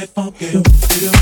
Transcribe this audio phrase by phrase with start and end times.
[0.00, 1.19] É it, funk it,